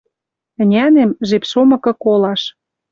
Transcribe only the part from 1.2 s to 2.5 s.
жеп шомыкы колаш.